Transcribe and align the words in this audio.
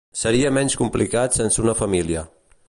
Seria 0.19 0.51
menys 0.57 0.75
complicat 0.79 1.39
sense 1.41 1.65
una 1.67 1.77
família. 1.83 2.25